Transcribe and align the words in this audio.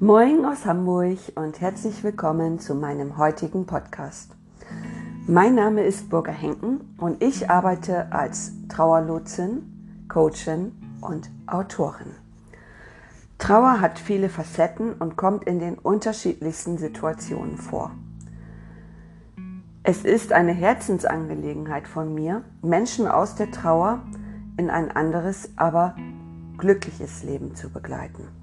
Moin 0.00 0.44
aus 0.44 0.64
Hamburg 0.64 1.18
und 1.34 1.60
herzlich 1.60 2.04
willkommen 2.04 2.60
zu 2.60 2.76
meinem 2.76 3.18
heutigen 3.18 3.66
Podcast. 3.66 4.30
Mein 5.26 5.56
Name 5.56 5.82
ist 5.82 6.08
Burger 6.08 6.30
Henken 6.30 6.94
und 6.98 7.20
ich 7.20 7.50
arbeite 7.50 8.12
als 8.12 8.52
Trauerlotsin, 8.68 10.06
Coachin 10.08 10.70
und 11.00 11.28
Autorin. 11.48 12.12
Trauer 13.38 13.80
hat 13.80 13.98
viele 13.98 14.28
Facetten 14.28 14.92
und 14.92 15.16
kommt 15.16 15.42
in 15.48 15.58
den 15.58 15.76
unterschiedlichsten 15.76 16.78
Situationen 16.78 17.56
vor. 17.56 17.90
Es 19.82 20.04
ist 20.04 20.32
eine 20.32 20.52
Herzensangelegenheit 20.52 21.88
von 21.88 22.14
mir, 22.14 22.44
Menschen 22.62 23.08
aus 23.08 23.34
der 23.34 23.50
Trauer 23.50 24.04
in 24.56 24.70
ein 24.70 24.92
anderes, 24.92 25.50
aber 25.56 25.96
glückliches 26.56 27.24
Leben 27.24 27.56
zu 27.56 27.68
begleiten. 27.68 28.37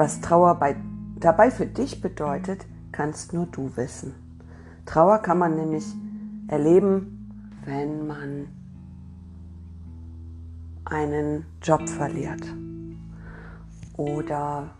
Was 0.00 0.22
Trauer 0.22 0.54
bei, 0.54 0.76
dabei 1.18 1.50
für 1.50 1.66
dich 1.66 2.00
bedeutet, 2.00 2.64
kannst 2.90 3.34
nur 3.34 3.44
du 3.44 3.76
wissen. 3.76 4.14
Trauer 4.86 5.18
kann 5.18 5.36
man 5.36 5.56
nämlich 5.56 5.84
erleben, 6.48 7.52
wenn 7.66 8.06
man 8.06 8.48
einen 10.86 11.44
Job 11.60 11.86
verliert 11.86 12.42
oder 13.98 14.70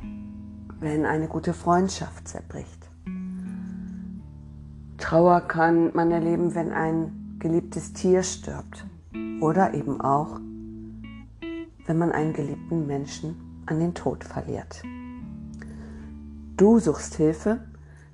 wenn 0.79 1.05
eine 1.05 1.29
gute 1.29 1.53
Freundschaft 1.53 2.27
zerbricht. 2.27 2.89
Trauer 4.97 5.43
kann 5.43 5.95
man 5.95 6.13
erleben, 6.13 6.55
wenn 6.55 6.73
ein 6.73 7.37
geliebtes 7.39 7.93
Tier 7.93 8.23
stirbt 8.23 8.87
oder 9.43 9.75
eben 9.75 10.01
auch, 10.01 10.41
wenn 11.85 11.99
man 11.99 12.11
einen 12.11 12.33
geliebten 12.33 12.87
Menschen 12.87 13.63
an 13.67 13.81
den 13.81 13.93
Tod 13.93 14.25
verliert 14.25 14.83
du 16.61 16.79
suchst 16.79 17.15
Hilfe, 17.15 17.61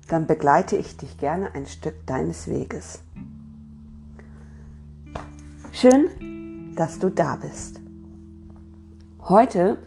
dann 0.07 0.25
begleite 0.25 0.77
ich 0.77 0.95
dich 0.95 1.17
gerne 1.17 1.53
ein 1.53 1.65
Stück 1.65 2.05
deines 2.05 2.47
Weges. 2.47 3.01
Schön, 5.73 6.73
dass 6.75 6.97
du 6.99 7.09
da 7.09 7.35
bist. 7.35 7.81
Heute 9.19 9.77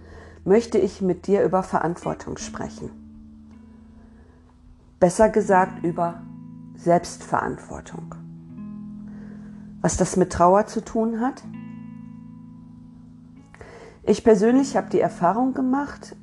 möchte 0.45 0.77
ich 0.77 1.01
mit 1.01 1.27
dir 1.27 1.43
über 1.43 1.63
Verantwortung 1.63 2.37
sprechen. 2.37 2.91
Besser 4.99 5.31
gesagt 5.31 5.83
über 5.83 6.23
Selbstverantwortung. 6.77 8.15
Was 9.81 9.97
das 9.97 10.17
mit 10.17 10.33
Trauer 10.33 10.67
zu 10.67 10.85
tun 10.85 11.21
hat? 11.21 11.43
Ich 14.03 14.23
persönlich 14.23 14.77
habe 14.77 14.91
die 14.91 15.01
Erfahrung 15.01 15.55
gemacht, 15.55 16.15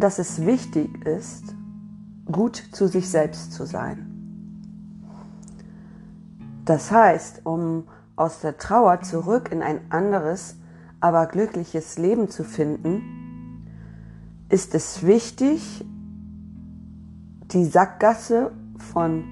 dass 0.00 0.18
es 0.18 0.44
wichtig 0.44 1.06
ist, 1.06 1.54
gut 2.30 2.62
zu 2.72 2.86
sich 2.86 3.08
selbst 3.08 3.52
zu 3.52 3.66
sein. 3.66 4.06
Das 6.64 6.90
heißt, 6.90 7.42
um 7.44 7.84
aus 8.16 8.40
der 8.40 8.58
Trauer 8.58 9.00
zurück 9.00 9.50
in 9.50 9.62
ein 9.62 9.80
anderes, 9.90 10.56
aber 11.00 11.26
glückliches 11.26 11.98
Leben 11.98 12.28
zu 12.28 12.44
finden, 12.44 13.66
ist 14.48 14.74
es 14.74 15.04
wichtig, 15.06 15.84
die 17.52 17.64
Sackgasse 17.64 18.52
von 18.92 19.24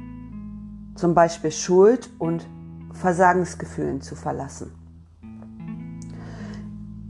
zum 0.95 1.15
Beispiel 1.15 1.53
Schuld 1.53 2.11
und 2.19 2.47
Versagensgefühlen 2.93 4.01
zu 4.01 4.17
verlassen. 4.17 4.73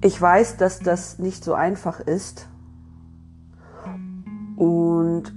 Ich 0.02 0.20
weiß, 0.20 0.58
dass 0.58 0.80
das 0.80 1.18
nicht 1.18 1.42
so 1.42 1.54
einfach 1.54 2.00
ist 2.00 2.48
und 4.58 5.32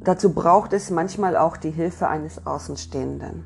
dazu 0.00 0.32
braucht 0.32 0.72
es 0.72 0.90
manchmal 0.90 1.36
auch 1.36 1.58
die 1.58 1.70
Hilfe 1.70 2.08
eines 2.08 2.46
Außenstehenden, 2.46 3.44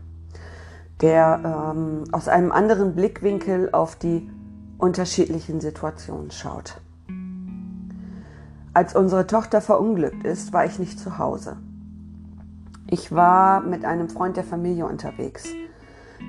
der 1.00 1.72
ähm, 1.74 2.04
aus 2.12 2.28
einem 2.28 2.52
anderen 2.52 2.94
Blickwinkel 2.94 3.70
auf 3.72 3.96
die 3.96 4.30
unterschiedlichen 4.78 5.60
Situationen 5.60 6.30
schaut. 6.30 6.80
Als 8.72 8.94
unsere 8.94 9.26
Tochter 9.26 9.60
verunglückt 9.60 10.24
ist, 10.24 10.52
war 10.52 10.64
ich 10.64 10.78
nicht 10.78 11.00
zu 11.00 11.18
Hause. 11.18 11.56
Ich 12.86 13.10
war 13.10 13.62
mit 13.62 13.84
einem 13.84 14.08
Freund 14.08 14.36
der 14.36 14.44
Familie 14.44 14.86
unterwegs. 14.86 15.48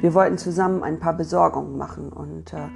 Wir 0.01 0.15
wollten 0.15 0.39
zusammen 0.39 0.81
ein 0.81 0.99
paar 0.99 1.13
Besorgungen 1.13 1.77
machen 1.77 2.11
und 2.11 2.51
äh, 2.51 2.69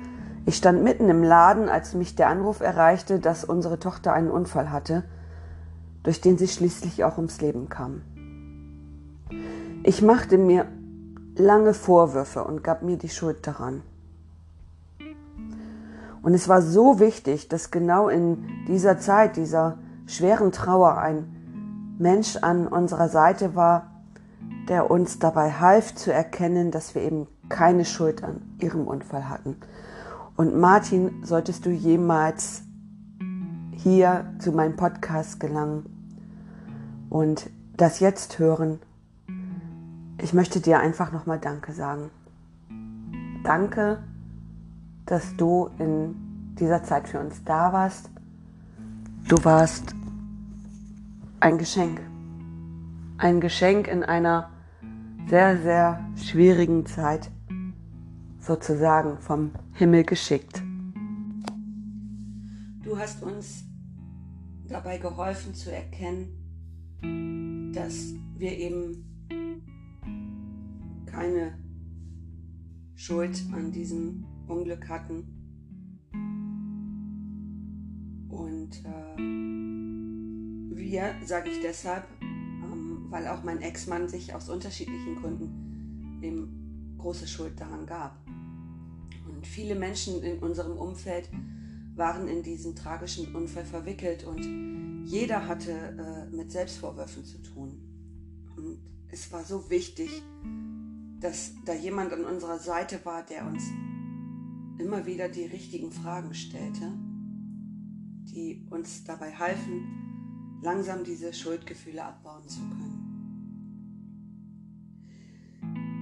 ich 0.46 0.56
stand 0.56 0.84
mitten 0.84 1.10
im 1.10 1.24
Laden, 1.24 1.68
als 1.68 1.96
mich 1.96 2.16
der 2.16 2.30
Anruf 2.30 2.60
erreichte, 2.60 3.20
dass 3.20 3.44
unsere 3.44 3.80
Tochter 3.80 4.14
einen 4.14 4.30
Unfall 4.30 4.72
hatte 4.72 5.04
durch 6.04 6.22
den 6.22 6.38
sie 6.38 6.48
schließlich 6.48 7.04
auch 7.04 7.18
ums 7.18 7.42
Leben 7.42 7.70
kam. 7.70 8.02
Ich 9.84 10.02
machte 10.02 10.38
mir 10.38 10.68
lange 11.36 11.74
Vorwürfe 11.74 12.44
und 12.44 12.64
gab 12.64 12.84
mir 12.84 12.98
die 12.98 13.10
Schuld 13.10 13.46
daran. 13.48 13.82
Und 16.22 16.34
es 16.36 16.48
war 16.48 16.62
so 16.62 17.00
wichtig, 17.00 17.50
dass 17.50 17.72
genau 17.72 18.08
in 18.08 18.46
dieser 18.68 19.00
Zeit, 19.00 19.38
dieser 19.38 19.80
schweren 20.06 20.52
Trauer, 20.52 20.98
ein 20.98 21.96
Mensch 21.98 22.38
an 22.38 22.68
unserer 22.68 23.10
Seite 23.10 23.56
war, 23.56 23.88
der 24.70 24.92
uns 24.92 25.18
dabei 25.18 25.52
half 25.52 25.96
zu 25.96 26.14
erkennen, 26.14 26.70
dass 26.70 26.94
wir 26.94 27.02
eben 27.02 27.28
keine 27.50 27.86
Schuld 27.86 28.24
an 28.24 28.42
ihrem 28.60 28.88
Unfall 28.88 29.30
hatten. 29.30 29.58
Und 30.38 30.56
Martin, 30.56 31.24
solltest 31.24 31.66
du 31.66 31.72
jemals 31.72 32.64
hier 33.74 34.26
zu 34.40 34.52
meinem 34.52 34.76
Podcast 34.76 35.40
gelangen 35.40 35.91
und 37.12 37.50
das 37.76 38.00
jetzt 38.00 38.40
hören, 38.40 38.80
ich 40.22 40.34
möchte 40.34 40.62
dir 40.62 40.80
einfach 40.80 41.12
nochmal 41.12 41.40
Danke 41.40 41.74
sagen. 41.74 42.10
Danke, 43.44 44.02
dass 45.06 45.36
du 45.36 45.70
in 45.78 46.16
dieser 46.58 46.84
Zeit 46.84 47.10
für 47.10 47.20
uns 47.20 47.44
da 47.44 47.74
warst. 47.74 48.10
Du 49.28 49.36
warst 49.44 49.94
ein 51.42 51.58
Geschenk. 51.58 52.00
Ein 53.18 53.42
Geschenk 53.42 53.90
in 53.90 54.04
einer 54.04 54.50
sehr, 55.28 55.62
sehr 55.62 56.00
schwierigen 56.16 56.86
Zeit 56.86 57.30
sozusagen 58.40 59.20
vom 59.20 59.52
Himmel 59.74 60.06
geschickt. 60.06 60.64
Du 62.84 62.98
hast 62.98 63.22
uns 63.22 63.66
dabei 64.70 64.98
geholfen 64.98 65.54
zu 65.54 65.74
erkennen, 65.74 66.41
dass 67.74 68.14
wir 68.38 68.58
eben 68.58 69.06
keine 71.06 71.58
Schuld 72.96 73.44
an 73.54 73.72
diesem 73.72 74.26
Unglück 74.48 74.88
hatten. 74.90 75.28
Und 78.30 78.84
äh, 78.86 79.18
wir, 80.76 81.16
sage 81.26 81.50
ich 81.50 81.60
deshalb, 81.62 82.06
ähm, 82.22 83.08
weil 83.10 83.28
auch 83.28 83.44
mein 83.44 83.62
Ex-Mann 83.62 84.08
sich 84.08 84.34
aus 84.34 84.50
unterschiedlichen 84.50 85.16
Gründen 85.16 86.20
eben 86.22 86.96
große 86.98 87.28
Schuld 87.28 87.60
daran 87.60 87.86
gab. 87.86 88.18
Und 89.28 89.46
viele 89.46 89.76
Menschen 89.76 90.22
in 90.24 90.40
unserem 90.40 90.78
Umfeld 90.78 91.30
waren 91.96 92.28
in 92.28 92.44
diesen 92.44 92.76
tragischen 92.76 93.36
Unfall 93.36 93.66
verwickelt 93.66 94.24
und 94.24 95.06
jeder 95.06 95.48
hatte 95.48 95.72
äh, 95.72 96.36
mit 96.36 96.52
Selbstvorwürfen 96.52 97.26
zu 97.26 97.42
tun. 97.42 97.82
Und 98.56 98.80
es 99.10 99.32
war 99.32 99.44
so 99.44 99.70
wichtig, 99.70 100.24
dass 101.20 101.54
da 101.66 101.74
jemand 101.74 102.14
an 102.14 102.26
unserer 102.26 102.60
Seite 102.60 103.00
war, 103.04 103.24
der 103.26 103.46
uns 103.46 103.64
immer 104.80 105.06
wieder 105.06 105.30
die 105.30 105.46
richtigen 105.46 105.92
Fragen 105.92 106.34
stellte, 106.34 106.92
die 108.24 108.66
uns 108.70 109.04
dabei 109.04 109.32
halfen, 109.34 110.60
langsam 110.62 111.04
diese 111.04 111.34
Schuldgefühle 111.34 112.04
abbauen 112.04 112.48
zu 112.48 112.60
können. 112.62 113.02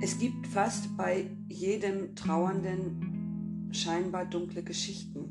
Es 0.01 0.17
gibt 0.17 0.47
fast 0.47 0.95
bei 0.95 1.29
jedem 1.49 2.15
Trauernden 2.15 3.69
scheinbar 3.71 4.25
dunkle 4.25 4.63
Geschichten 4.63 5.28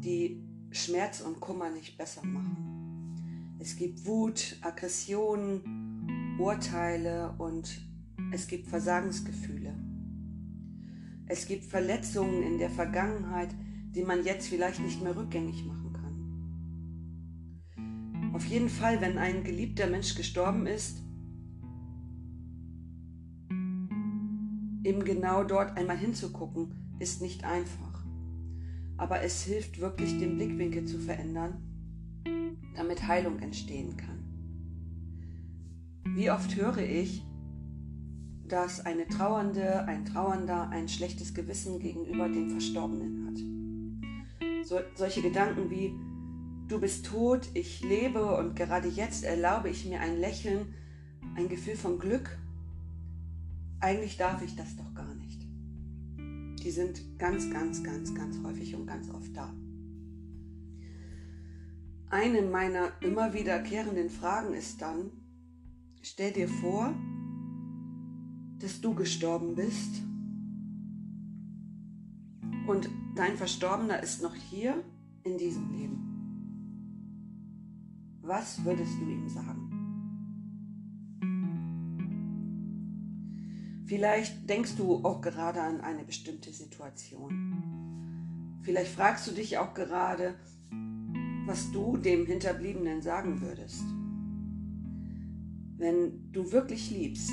die 0.00 0.42
Schmerz 0.70 1.20
und 1.20 1.40
Kummer 1.40 1.68
nicht 1.70 1.98
besser 1.98 2.24
machen. 2.24 3.56
Es 3.58 3.76
gibt 3.76 4.06
Wut, 4.06 4.56
Aggressionen, 4.62 6.36
Urteile 6.38 7.34
und 7.38 7.82
es 8.32 8.46
gibt 8.46 8.68
Versagensgefühle. 8.68 9.74
Es 11.26 11.46
gibt 11.46 11.64
Verletzungen 11.64 12.42
in 12.42 12.58
der 12.58 12.70
Vergangenheit, 12.70 13.54
die 13.94 14.02
man 14.02 14.24
jetzt 14.24 14.48
vielleicht 14.48 14.80
nicht 14.80 15.02
mehr 15.02 15.16
rückgängig 15.16 15.66
machen 15.66 15.92
kann. 15.92 16.10
Auf 18.34 18.46
jeden 18.46 18.68
Fall, 18.68 19.00
wenn 19.00 19.18
ein 19.18 19.44
geliebter 19.44 19.88
Mensch 19.88 20.14
gestorben 20.14 20.66
ist, 20.66 21.02
eben 24.82 25.04
genau 25.04 25.44
dort 25.44 25.76
einmal 25.76 25.98
hinzugucken, 25.98 26.74
ist 26.98 27.20
nicht 27.20 27.44
einfach 27.44 27.89
aber 29.00 29.22
es 29.22 29.42
hilft 29.44 29.80
wirklich, 29.80 30.18
den 30.18 30.36
Blickwinkel 30.36 30.84
zu 30.84 30.98
verändern, 30.98 31.62
damit 32.76 33.08
Heilung 33.08 33.38
entstehen 33.38 33.96
kann. 33.96 34.20
Wie 36.14 36.30
oft 36.30 36.54
höre 36.54 36.78
ich, 36.78 37.24
dass 38.46 38.84
eine 38.84 39.08
Trauernde, 39.08 39.86
ein 39.86 40.04
Trauernder 40.04 40.68
ein 40.68 40.86
schlechtes 40.86 41.32
Gewissen 41.32 41.78
gegenüber 41.78 42.28
dem 42.28 42.50
Verstorbenen 42.50 43.26
hat. 43.26 44.66
So, 44.66 44.80
solche 44.94 45.22
Gedanken 45.22 45.70
wie, 45.70 45.94
du 46.68 46.78
bist 46.78 47.06
tot, 47.06 47.48
ich 47.54 47.82
lebe 47.82 48.36
und 48.36 48.54
gerade 48.54 48.88
jetzt 48.88 49.24
erlaube 49.24 49.70
ich 49.70 49.86
mir 49.86 50.00
ein 50.00 50.20
Lächeln, 50.20 50.74
ein 51.36 51.48
Gefühl 51.48 51.76
von 51.76 51.98
Glück. 51.98 52.38
Eigentlich 53.80 54.18
darf 54.18 54.42
ich 54.42 54.54
das 54.56 54.76
doch 54.76 54.92
gar 54.92 55.14
nicht. 55.14 55.49
Die 56.62 56.70
sind 56.70 57.18
ganz, 57.18 57.50
ganz, 57.50 57.82
ganz, 57.82 58.14
ganz 58.14 58.36
häufig 58.44 58.74
und 58.74 58.86
ganz 58.86 59.08
oft 59.10 59.34
da. 59.34 59.54
Eine 62.10 62.42
meiner 62.42 62.92
immer 63.00 63.32
wiederkehrenden 63.32 64.10
Fragen 64.10 64.52
ist 64.52 64.82
dann, 64.82 65.10
stell 66.02 66.32
dir 66.32 66.48
vor, 66.48 66.94
dass 68.58 68.80
du 68.80 68.94
gestorben 68.94 69.54
bist 69.54 70.02
und 72.66 72.90
dein 73.16 73.36
Verstorbener 73.36 74.02
ist 74.02 74.22
noch 74.22 74.34
hier 74.34 74.82
in 75.24 75.38
diesem 75.38 75.70
Leben. 75.70 76.10
Was 78.22 78.64
würdest 78.64 78.92
du 79.00 79.08
ihm 79.08 79.28
sagen? 79.28 79.79
Vielleicht 83.90 84.48
denkst 84.48 84.76
du 84.76 85.04
auch 85.04 85.20
gerade 85.20 85.60
an 85.60 85.80
eine 85.80 86.04
bestimmte 86.04 86.52
Situation. 86.52 88.60
Vielleicht 88.62 88.92
fragst 88.92 89.26
du 89.26 89.32
dich 89.32 89.58
auch 89.58 89.74
gerade, 89.74 90.36
was 91.44 91.72
du 91.72 91.96
dem 91.96 92.24
Hinterbliebenen 92.24 93.02
sagen 93.02 93.40
würdest. 93.40 93.82
Wenn 95.76 96.30
du 96.30 96.52
wirklich 96.52 96.92
liebst, 96.92 97.32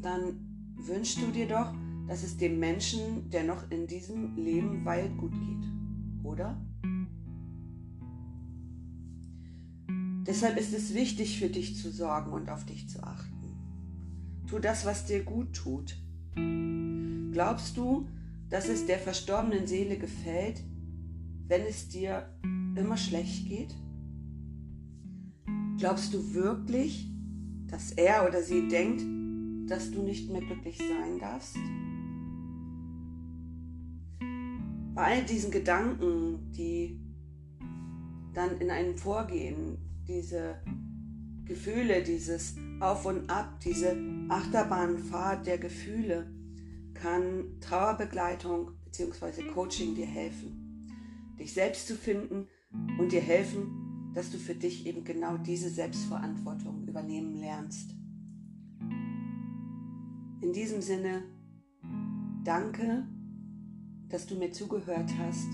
dann 0.00 0.74
wünschst 0.74 1.22
du 1.22 1.30
dir 1.30 1.46
doch, 1.46 1.72
dass 2.08 2.24
es 2.24 2.36
dem 2.36 2.58
Menschen, 2.58 3.30
der 3.30 3.44
noch 3.44 3.70
in 3.70 3.86
diesem 3.86 4.34
Leben 4.34 4.84
weilt, 4.84 5.16
gut 5.18 5.34
geht, 5.34 6.24
oder? 6.24 6.60
Deshalb 10.26 10.56
ist 10.56 10.74
es 10.74 10.94
wichtig 10.94 11.38
für 11.38 11.48
dich 11.48 11.76
zu 11.76 11.92
sorgen 11.92 12.32
und 12.32 12.50
auf 12.50 12.66
dich 12.66 12.88
zu 12.88 13.00
achten. 13.04 13.31
Tu 14.52 14.58
das, 14.58 14.84
was 14.84 15.06
dir 15.06 15.22
gut 15.22 15.54
tut. 15.54 15.96
Glaubst 17.32 17.74
du, 17.78 18.06
dass 18.50 18.68
es 18.68 18.84
der 18.84 18.98
verstorbenen 18.98 19.66
Seele 19.66 19.96
gefällt, 19.96 20.62
wenn 21.48 21.62
es 21.62 21.88
dir 21.88 22.28
immer 22.76 22.98
schlecht 22.98 23.48
geht? 23.48 23.74
Glaubst 25.78 26.12
du 26.12 26.34
wirklich, 26.34 27.08
dass 27.68 27.92
er 27.92 28.28
oder 28.28 28.42
sie 28.42 28.68
denkt, 28.68 29.02
dass 29.70 29.90
du 29.90 30.02
nicht 30.02 30.30
mehr 30.30 30.42
glücklich 30.42 30.76
sein 30.76 31.18
darfst? 31.18 31.56
Bei 34.94 35.02
all 35.02 35.24
diesen 35.24 35.50
Gedanken, 35.50 36.50
die 36.50 37.00
dann 38.34 38.58
in 38.60 38.70
einem 38.70 38.98
vorgehen, 38.98 39.78
diese 40.06 40.56
Gefühle, 41.44 42.02
dieses 42.02 42.54
Auf 42.80 43.04
und 43.06 43.28
Ab, 43.28 43.60
diese 43.60 43.96
Achterbahnfahrt 44.28 45.46
der 45.46 45.58
Gefühle, 45.58 46.32
kann 46.94 47.58
Trauerbegleitung 47.60 48.72
bzw. 48.84 49.42
Coaching 49.52 49.94
dir 49.94 50.06
helfen, 50.06 50.86
dich 51.38 51.52
selbst 51.52 51.88
zu 51.88 51.96
finden 51.96 52.46
und 52.98 53.12
dir 53.12 53.20
helfen, 53.20 54.12
dass 54.14 54.30
du 54.30 54.38
für 54.38 54.54
dich 54.54 54.86
eben 54.86 55.04
genau 55.04 55.36
diese 55.38 55.70
Selbstverantwortung 55.70 56.86
übernehmen 56.86 57.34
lernst. 57.34 57.90
In 60.42 60.52
diesem 60.52 60.82
Sinne, 60.82 61.22
danke, 62.44 63.06
dass 64.08 64.26
du 64.26 64.36
mir 64.36 64.52
zugehört 64.52 65.10
hast. 65.18 65.48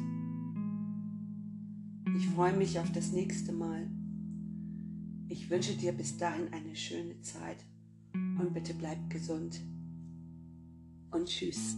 Ich 2.16 2.28
freue 2.30 2.56
mich 2.56 2.78
auf 2.78 2.90
das 2.92 3.12
nächste 3.12 3.52
Mal. 3.52 3.88
Ich 5.30 5.50
wünsche 5.50 5.74
dir 5.74 5.92
bis 5.92 6.16
dahin 6.16 6.52
eine 6.52 6.74
schöne 6.74 7.20
Zeit 7.20 7.58
und 8.14 8.52
bitte 8.54 8.72
bleib 8.72 9.10
gesund. 9.10 9.60
Und 11.10 11.26
tschüss. 11.26 11.76